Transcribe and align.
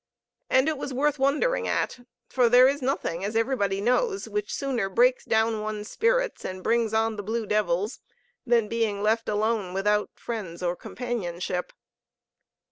And 0.49 0.67
it 0.67 0.79
was 0.79 0.91
worth 0.95 1.19
wondering 1.19 1.67
at, 1.67 1.99
for 2.27 2.49
there 2.49 2.67
is 2.67 2.81
nothing, 2.81 3.23
as 3.23 3.35
everybody 3.35 3.79
knows, 3.81 4.27
which 4.27 4.51
sooner 4.51 4.89
breaks 4.89 5.25
down 5.25 5.61
one's 5.61 5.91
spirits 5.91 6.43
and 6.43 6.63
brings 6.63 6.91
on 6.91 7.17
the 7.17 7.21
blue 7.21 7.45
devils 7.45 7.99
than 8.43 8.67
being 8.67 9.03
left 9.03 9.29
alone, 9.29 9.75
without 9.75 10.09
friends 10.15 10.63
and 10.63 10.79
companionship. 10.79 11.71